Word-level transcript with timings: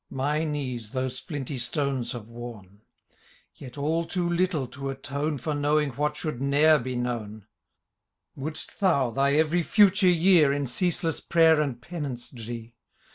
My 0.09 0.43
knees 0.45 0.89
those 0.93 1.19
flinty 1.19 1.59
stones 1.59 2.13
have 2.13 2.27
worn; 2.27 2.81
Yet 3.53 3.77
all 3.77 4.07
too 4.07 4.27
little 4.27 4.65
to 4.69 4.89
atone 4.89 5.37
For 5.37 5.53
knowing 5.53 5.91
what 5.91 6.17
should 6.17 6.41
ne'er 6.41 6.79
be 6.79 6.95
known 6.95 7.45
Would'st 8.35 8.79
thou 8.79 9.11
thy 9.11 9.33
every 9.35 9.61
future 9.61 10.07
year 10.09 10.51
In 10.51 10.65
ceaseless 10.65 11.21
prayer 11.21 11.61
and 11.61 11.79
penance 11.79 12.31
drie. 12.31 12.73